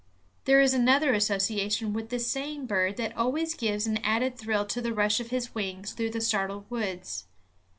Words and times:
There 0.45 0.59
is 0.59 0.73
another 0.73 1.13
association 1.13 1.93
with 1.93 2.09
this 2.09 2.25
same 2.25 2.65
bird 2.65 2.97
that 2.97 3.15
always 3.15 3.53
gives 3.53 3.85
an 3.85 3.97
added 3.97 4.35
thrill 4.35 4.65
to 4.65 4.81
the 4.81 4.95
rush 4.95 5.19
of 5.19 5.29
his 5.29 5.53
wings 5.53 5.93
through 5.93 6.09
the 6.09 6.21
startled 6.21 6.65
woods. 6.71 7.27